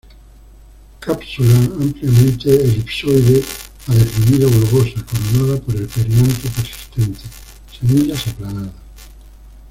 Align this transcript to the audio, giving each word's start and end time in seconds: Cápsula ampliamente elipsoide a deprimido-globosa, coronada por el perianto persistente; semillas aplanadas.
Cápsula 0.99 1.59
ampliamente 1.79 2.49
elipsoide 2.49 3.43
a 3.87 3.93
deprimido-globosa, 3.93 5.03
coronada 5.05 5.61
por 5.61 5.75
el 5.75 5.87
perianto 5.87 6.49
persistente; 6.55 7.21
semillas 7.79 8.25
aplanadas. 8.29 8.71